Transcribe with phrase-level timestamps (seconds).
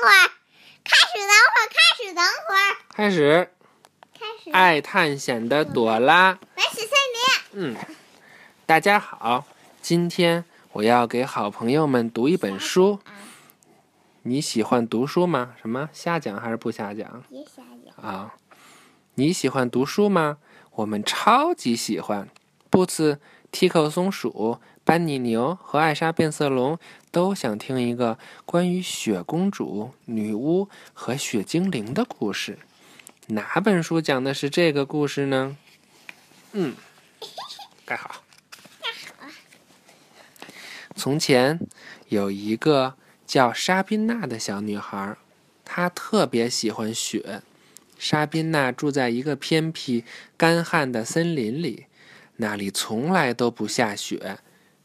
[0.00, 0.30] 会儿，
[0.82, 3.50] 开始，等会儿，开始，等会儿，开始。
[4.14, 4.50] 开始。
[4.50, 6.38] 爱探险的朵拉。
[6.56, 7.74] 原始森林。
[7.74, 7.76] 嗯，
[8.64, 9.44] 大家好，
[9.82, 10.42] 今天
[10.72, 13.00] 我要给好朋友们读一本书。
[14.22, 15.54] 你喜欢读书吗？
[15.60, 15.90] 什么？
[15.92, 17.22] 瞎讲还是不瞎讲？
[17.28, 18.34] 别瞎讲啊！
[19.16, 20.38] 你喜欢读书吗？
[20.76, 22.26] 我们超级喜欢。
[22.70, 23.20] 布茨、
[23.50, 24.60] 提克松鼠、
[24.90, 26.76] 班尼牛和艾莎变色龙
[27.12, 32.58] 都想听一个关于雪公主、女巫和雪精灵的故事。
[33.28, 35.56] 哪本书讲的是这个故事呢？
[36.54, 36.74] 嗯，
[37.86, 38.24] 盖好。
[38.82, 39.28] 盖好。
[40.96, 41.60] 从前
[42.08, 45.16] 有一个叫莎宾娜的小女孩，
[45.64, 47.42] 她特别喜欢雪。
[47.96, 50.04] 莎宾娜住在一个偏僻、
[50.36, 51.86] 干旱的森林里。
[52.38, 54.38] 那里从来都不下雪。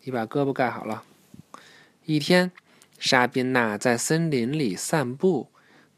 [0.06, 1.04] 你把胳膊盖好了。
[2.06, 2.52] 一天，
[3.00, 5.50] 沙宾娜在森林里散步，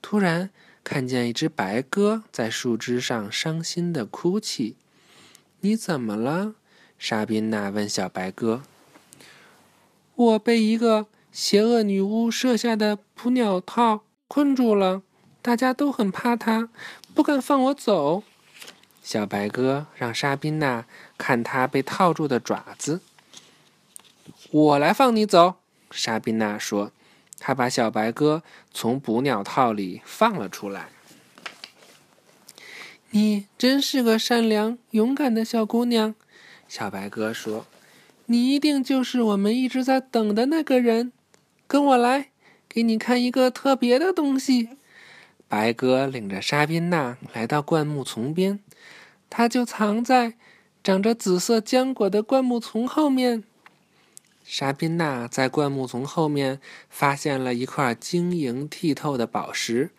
[0.02, 0.50] 突然
[0.82, 4.78] 看见一只白鸽在树枝上伤心的哭泣。
[5.60, 6.56] “你怎么了？”
[6.98, 8.64] 沙宾娜问小白鸽。
[10.16, 15.02] “我被一个邪恶女巫设下的捕鸟套困住了，
[15.42, 16.70] 大家都很怕她，
[17.14, 18.24] 不敢放我走。”
[19.04, 20.86] 小白鸽让沙宾娜
[21.18, 23.02] 看它被套住的爪子。
[24.50, 25.56] 我来放你走，
[25.92, 26.92] 莎宾娜说。
[27.40, 30.90] 她把小白鸽从捕鸟套里放了出来。
[33.12, 36.16] 你真是个善良、勇敢的小姑娘，
[36.68, 37.66] 小白鸽说。
[38.26, 41.12] 你一定就是我们一直在等的那个人。
[41.68, 42.30] 跟我来，
[42.68, 44.70] 给你看一个特别的东西。
[45.48, 48.60] 白鸽领着莎宾娜来到灌木丛边。
[49.30, 50.34] 它就藏在
[50.84, 53.44] 长着紫色浆果的灌木丛后面。
[54.50, 59.92] 莎宾娜在灌木丛后面发现了一块晶莹剔透的宝石，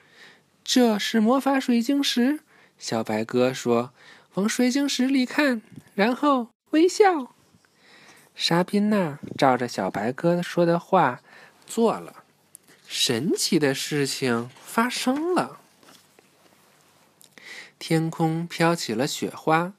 [0.65, 2.41] 这是魔法水晶石。
[2.79, 3.93] 小白鸽说
[4.35, 5.61] ：“往水晶石里看，
[5.95, 7.35] 然后微笑。”
[8.35, 11.21] 莎宾娜照着小白鸽说的话
[11.67, 12.25] 做了，
[12.87, 15.61] 神奇的事情发生了。
[17.79, 19.75] 天空飘起了雪花，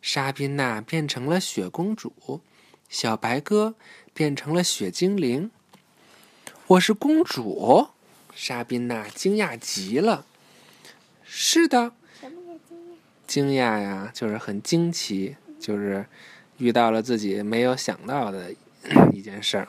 [0.00, 2.40] 莎宾娜变成了雪公主，
[2.92, 3.74] 小白鸽
[4.12, 5.50] 变成了雪精灵。
[6.66, 7.88] 我是公主，
[8.34, 10.26] 莎宾娜惊讶极了。
[11.24, 11.92] 是的，
[13.26, 16.04] 惊讶呀，就是很惊奇，就是
[16.58, 18.54] 遇到了自己没有想到的
[19.14, 19.68] 一件事儿。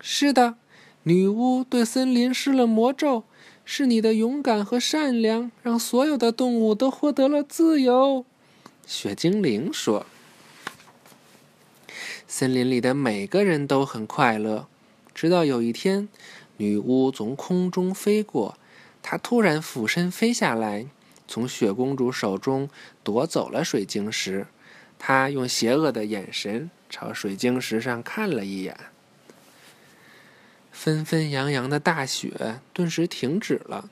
[0.00, 0.54] 是的，
[1.02, 3.24] 女巫对森林施了魔咒。
[3.64, 8.24] 是你的勇敢和善良，让所有的动物都获得了自由。
[8.86, 10.06] 雪精灵说
[12.26, 14.66] ：“森林里的每个人都很快乐，
[15.14, 16.08] 直到有一天，
[16.56, 18.56] 女巫从空中飞过，
[19.02, 20.86] 她突然俯身飞下来，
[21.28, 22.68] 从雪公主手中
[23.04, 24.46] 夺走了水晶石。
[24.98, 28.76] 她用邪恶的眼神朝水晶石上看了一眼。”
[30.72, 33.90] 纷纷扬扬的大雪顿时停止了。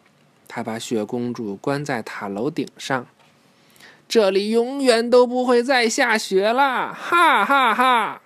[0.53, 3.07] 他把雪公主关在塔楼顶上，
[4.11, 6.93] 这里永远都不会再下雪了！
[6.93, 8.21] 哈哈哈！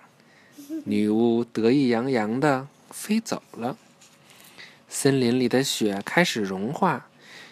[0.85, 3.77] 女巫得意洋洋的飞走了。
[4.89, 7.05] 森林里的雪开始融化，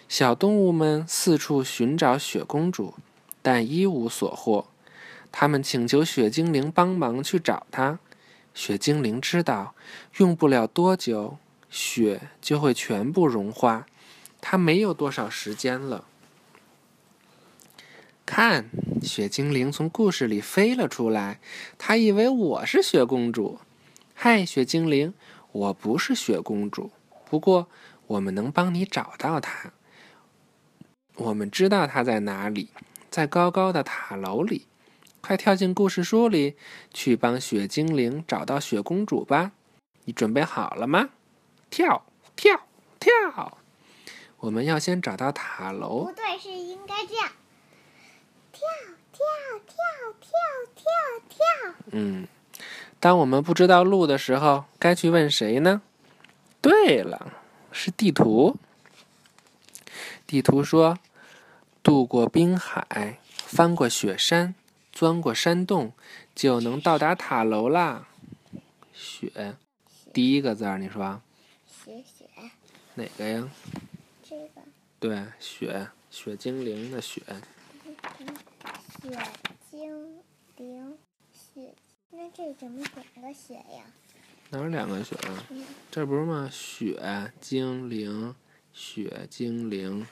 [0.08, 2.94] 小动物们四处寻找雪公主，
[3.40, 4.66] 但一无所获。
[5.30, 8.00] 他们请求雪精灵帮忙去找她。
[8.52, 9.76] 雪精灵知道，
[10.16, 11.38] 用不了多久，
[11.70, 13.86] 雪就会全部融化。
[14.40, 16.04] 它没有多少时间了。
[18.26, 18.70] 看，
[19.02, 21.40] 雪精灵从故事里飞了出来。
[21.76, 23.60] 他以为我是雪公主。
[24.14, 25.12] 嗨，雪精灵，
[25.52, 26.90] 我不是雪公主。
[27.28, 27.68] 不过，
[28.06, 29.72] 我们能帮你找到她。
[31.16, 32.70] 我们知道她在哪里，
[33.10, 34.66] 在高高的塔楼里。
[35.20, 36.56] 快跳进故事书里，
[36.92, 39.52] 去帮雪精灵找到雪公主吧！
[40.04, 41.10] 你准备好了吗？
[41.70, 42.06] 跳
[42.36, 42.60] 跳
[42.98, 43.58] 跳！
[44.38, 46.04] 我们要先找到塔楼。
[46.04, 47.28] 不对，是应该这样。
[48.54, 48.62] 跳
[49.12, 49.18] 跳
[49.66, 49.74] 跳
[50.20, 50.30] 跳
[50.74, 50.84] 跳
[51.28, 51.74] 跳！
[51.90, 52.26] 嗯，
[53.00, 55.82] 当我们不知道路的时候，该去问谁呢？
[56.62, 57.34] 对了，
[57.72, 58.56] 是地图。
[60.26, 60.98] 地图说：
[61.82, 64.54] 渡过冰海，翻过雪山。
[64.92, 65.92] 钻过山洞，
[66.36, 68.06] 就能到达塔楼啦。
[68.92, 69.56] 雪，
[70.12, 71.20] 第一个字儿，你说？
[71.66, 72.24] 雪雪。
[72.94, 73.50] 哪个呀？
[74.22, 74.62] 这个。
[75.00, 77.20] 对，雪，雪精灵的雪。
[79.04, 79.10] 雪
[79.70, 80.22] 精
[80.56, 80.96] 灵
[81.30, 81.74] 雪，
[82.10, 83.84] 那这怎么两个雪呀？
[84.48, 85.44] 哪有两个雪啊？
[85.90, 86.48] 这不是吗？
[86.50, 88.34] 雪精灵
[88.72, 90.06] 雪精灵。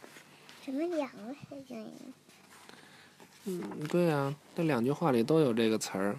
[0.62, 2.12] 什么两个雪精灵？
[3.44, 6.18] 嗯，对呀、这两句话里都有这个词儿。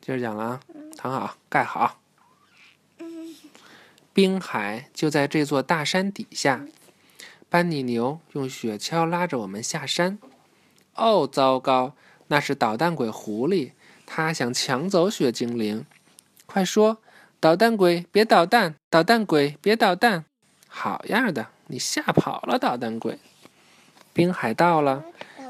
[0.00, 0.60] 接着讲了啊，
[0.96, 2.00] 躺好，盖好。
[4.14, 6.66] 冰海就在这座大山底下。
[7.50, 10.18] 班尼牛用雪橇拉着我们下山。
[10.96, 11.94] 哦，糟糕！
[12.28, 13.72] 那是捣蛋鬼狐狸，
[14.04, 15.84] 他想抢走雪精灵。
[16.46, 16.98] 快说，
[17.38, 18.74] 捣蛋鬼，别捣蛋！
[18.90, 20.24] 捣蛋鬼，别捣蛋！
[20.68, 23.18] 好样的，你吓跑了，捣蛋鬼！
[24.12, 25.04] 冰海到了。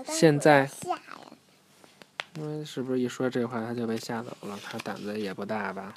[0.04, 0.69] 现在！
[2.64, 4.58] 是不是一说这话他就被吓走了？
[4.62, 5.94] 他胆子也不大吧？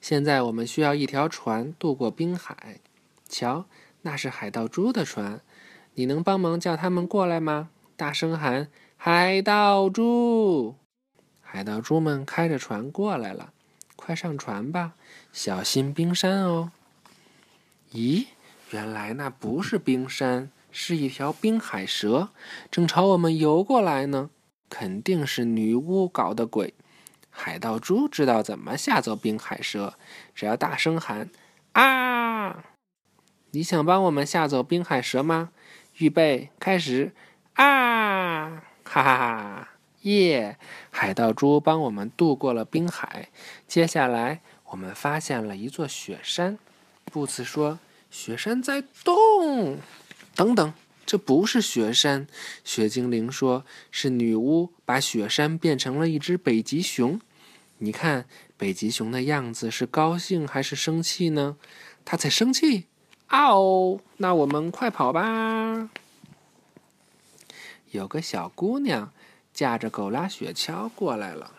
[0.00, 2.80] 现在我们需要一条船渡过冰海。
[3.28, 3.66] 瞧，
[4.02, 5.40] 那是海盗猪的船，
[5.94, 7.68] 你能帮忙叫他们过来吗？
[7.98, 10.76] 大声喊：“海盗猪！”
[11.42, 13.52] 海盗猪们开着船过来了，
[13.96, 14.92] 快上船吧，
[15.32, 16.70] 小心冰山哦。
[17.90, 18.26] 咦，
[18.70, 22.28] 原来那不是冰山，是一条冰海蛇，
[22.70, 24.30] 正朝我们游过来呢。
[24.70, 26.74] 肯定是女巫搞的鬼。
[27.28, 29.94] 海盗猪知道怎么吓走冰海蛇，
[30.36, 31.30] 只要大声喊
[31.74, 32.64] “啊”！
[33.50, 35.50] 你想帮我们吓走冰海蛇吗？
[35.96, 37.12] 预备，开始！
[37.58, 38.62] 啊！
[38.84, 39.68] 哈哈哈！
[40.02, 40.56] 耶！
[40.90, 43.30] 海盗猪帮我们渡过了冰海。
[43.66, 46.56] 接下来，我们发现了一座雪山。
[47.06, 49.78] 布茨说：“雪山在动。”
[50.36, 50.72] 等等，
[51.04, 52.28] 这不是雪山。
[52.62, 57.20] 雪精灵说：“是女巫把雪山变成了一只北极熊。
[57.78, 58.26] 你看，
[58.56, 61.56] 北极熊的样子是高兴还是生气呢？
[62.04, 62.86] 它在生气。
[63.26, 65.90] 啊哦，那我们快跑吧！
[67.90, 69.12] 有个小姑娘
[69.52, 71.52] 驾着狗拉雪橇过来了，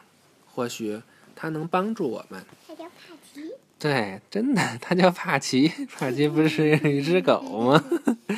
[0.48, 1.02] 或许
[1.36, 2.46] 她能帮助我们。
[2.68, 3.52] 她叫帕奇。
[3.78, 5.70] 对，真的，她叫帕奇。
[5.96, 7.84] 帕奇不是一只狗吗？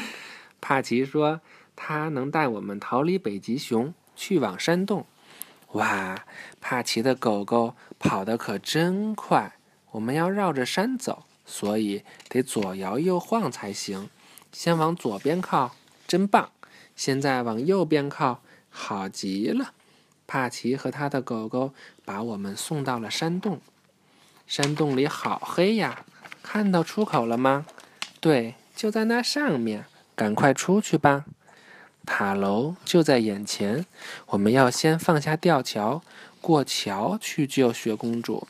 [0.62, 1.42] 帕奇说，
[1.76, 5.06] 他能带我们逃离北极熊，去往山洞。
[5.72, 6.24] 哇，
[6.62, 9.56] 帕奇的狗狗跑得可真快！
[9.92, 14.10] 我们要绕着山走，所以得左摇右晃才行。
[14.52, 15.76] 先往左边靠，
[16.08, 16.52] 真棒！
[16.96, 19.74] 现在往右边靠，好极了。
[20.28, 21.74] 帕奇和他的狗狗
[22.06, 23.60] 把我们送到了山洞。
[24.48, 26.06] 山洞里好黑呀，
[26.42, 27.66] 看到出口了吗？
[28.20, 29.86] 对，就在那上面，
[30.16, 31.26] 赶快出去吧。
[32.06, 33.86] 塔楼就在眼前，
[34.28, 36.02] 我们要先放下吊桥，
[36.42, 38.48] 过桥去救雪公主。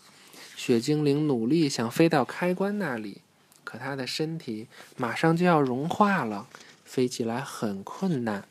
[0.55, 3.21] 雪精灵努力想飞到开关那里，
[3.63, 6.47] 可她的身体马上就要融化了，
[6.91, 8.43] 飞起来很困难。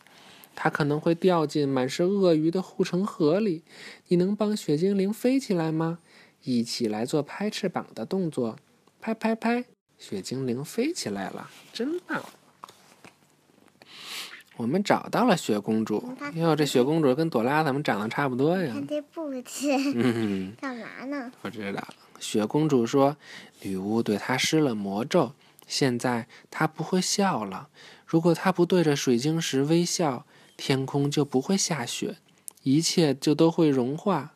[0.55, 3.65] 它可能会掉进满是鳄鱼的护城河里。
[4.09, 5.99] 你能帮雪精灵飞起来吗？
[6.43, 8.57] 一起来做拍翅膀的动作，
[8.99, 9.67] 拍拍拍！
[9.99, 12.25] 雪精灵飞起来了，真棒！
[14.57, 16.03] 我们找到了雪公主。
[16.35, 18.73] 哟，这雪公主跟朵拉怎么长得差不多呀？
[18.73, 21.31] 看这布子嗯， 干嘛呢？
[21.43, 21.87] 不知道。
[22.19, 23.19] 雪公主说，
[23.61, 25.33] 女巫对她施了魔咒，
[25.71, 27.69] 现在她不会笑了。
[28.05, 30.27] 如果她不对着水晶石微笑，
[30.57, 32.17] 天空就不会下雪，
[32.65, 34.35] 一切就都会融化。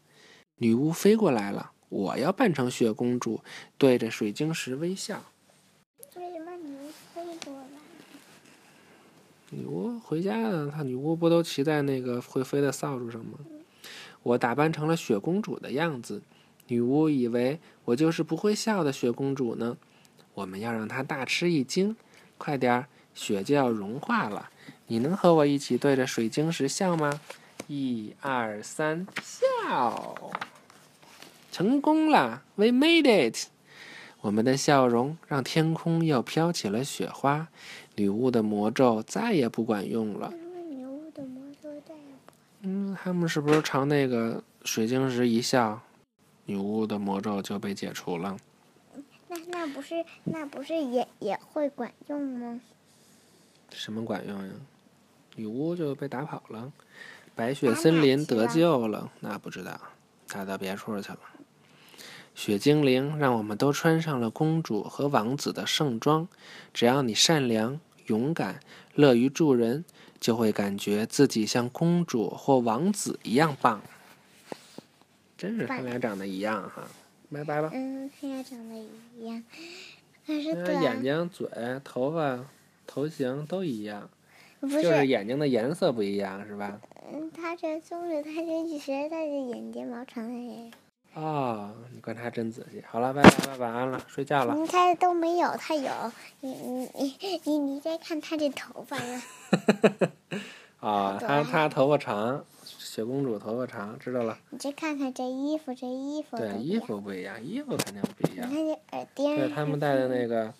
[0.58, 3.40] 女巫飞过来了，我要扮成雪公主，
[3.76, 5.24] 对着水晶石微笑。
[6.14, 6.76] 为什么你
[7.12, 7.68] 飞过来？
[9.50, 13.40] 女巫回家了，她女巫不都骑在那个会飞的扫帚上吗？
[14.22, 16.22] 我打扮成了雪公主的样子，
[16.68, 19.76] 女巫以为我就是不会笑的雪公主呢。
[20.34, 21.96] 我们要让他大吃一惊，
[22.36, 24.50] 快点儿，雪就要融化了。
[24.88, 27.20] 你能和我一起对着水晶石笑吗？
[27.68, 30.14] 一二三，笑！
[31.50, 33.46] 成功了，We made it！
[34.20, 37.48] 我们的笑容让天空又飘起了雪花，
[37.94, 40.62] 女巫的魔咒再也不管用了为。
[40.64, 42.32] 女巫的魔咒再也不？
[42.62, 45.80] 嗯，他们是不是朝那个水晶石一笑，
[46.46, 48.36] 女巫的魔咒就被解除了？
[49.64, 52.60] 那那不是那不是也也会管用吗？
[53.70, 54.52] 什么管用呀？
[55.36, 56.70] 女巫就被打跑了，
[57.34, 59.80] 白雪森林得救了，那不知道，
[60.28, 61.18] 打到别处去了。
[62.34, 66.28] 雪精灵让我们都穿上了公主和王子的盛装，
[66.74, 68.60] 只要你善良、勇敢、
[68.94, 69.86] 乐于助人，
[70.20, 73.80] 就会感觉自己像公主或王子一样棒。
[75.38, 76.82] 真是他俩长得一样哈，
[77.34, 77.70] 拜拜吧。
[77.74, 79.42] 嗯，现在长得一样，
[80.26, 81.48] 可是那短眼睛、嘴、
[81.82, 82.38] 头发、
[82.86, 84.08] 头型都一样，
[84.60, 86.80] 不就是是，眼睛的颜色不一样，是吧？
[87.12, 90.70] 嗯，它这棕的，它这其实它的眼睫毛长的也，
[91.12, 92.82] 哦，你观察真仔细。
[92.88, 94.54] 好了，拜拜了，晚安了，睡觉了。
[94.54, 95.90] 你看都没有，它有。
[96.40, 96.88] 你你
[97.20, 99.22] 你你你再看它这头发呀。
[100.80, 102.44] 啊，她她头发长，
[102.94, 104.38] 雪公主头发长，知道了。
[104.50, 106.36] 你再看看这衣服，这衣服。
[106.36, 108.48] 对，衣服不一样，衣服肯定不一样。
[108.48, 109.36] 你看这耳钉。
[109.36, 110.54] 对他们戴的那个，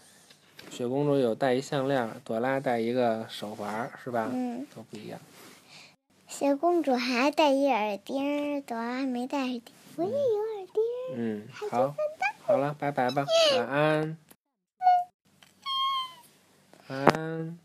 [0.68, 4.28] 雪公主有戴一项链，朵拉戴一个手环，是吧？
[4.32, 4.66] 嗯。
[4.74, 5.20] 都不一样。
[6.26, 9.62] 雪公主还戴一耳钉，朵拉没戴耳钉。
[9.94, 10.82] 我也有耳钉。
[11.14, 11.94] 嗯，好，
[12.44, 13.24] 好了，拜拜吧，
[13.56, 14.18] 晚安，
[16.88, 17.58] 晚安。